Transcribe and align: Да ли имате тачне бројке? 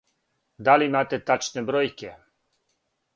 Да 0.69 0.77
ли 0.83 0.87
имате 0.91 1.19
тачне 1.31 1.63
бројке? 1.69 2.11